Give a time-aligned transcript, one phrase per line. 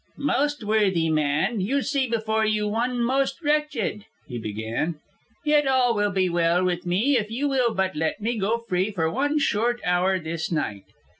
[0.17, 4.99] "Most worthy man, you see before you one most wretched," he began.
[5.45, 8.89] "Yet all will be well with me if you will but let me go free
[8.89, 10.85] for one short hour this night.